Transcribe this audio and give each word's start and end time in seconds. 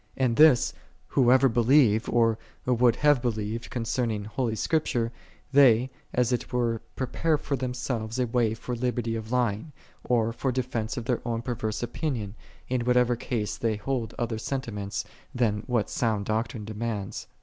And 0.17 0.35
this, 0.35 0.73
whoso 1.09 1.47
believe 1.47 2.09
or 2.09 2.39
would 2.65 2.95
have 2.95 3.21
believed 3.21 3.69
con 3.69 3.83
cerning 3.83 4.25
holy 4.25 4.55
Scripture, 4.55 5.11
they, 5.51 5.91
as 6.11 6.31
it 6.33 6.51
were, 6.51 6.81
pre 6.95 7.05
pare 7.05 7.37
for 7.37 7.55
themselves 7.55 8.17
a 8.17 8.25
way 8.25 8.55
for 8.55 8.75
liberty 8.75 9.13
oklying, 9.15 9.73
or 10.03 10.33
for 10.33 10.51
defense 10.51 10.97
of 10.97 11.05
their 11.05 11.21
own 11.23 11.43
perverse 11.43 11.83
opinion, 11.83 12.33
in 12.67 12.81
whatever 12.81 13.15
case 13.15 13.57
they 13.57 13.75
hold 13.75 14.15
other 14.17 14.39
sentiments 14.39 15.05
than 15.35 15.61
what 15.67 15.87
sound 15.87 16.25
doctrine 16.25 16.65
demands. 16.65 17.27